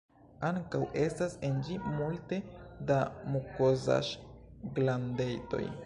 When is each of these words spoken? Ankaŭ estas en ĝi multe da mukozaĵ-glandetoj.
Ankaŭ 0.47 0.79
estas 1.01 1.35
en 1.49 1.59
ĝi 1.67 1.77
multe 1.83 2.41
da 2.93 2.99
mukozaĵ-glandetoj. 3.37 5.63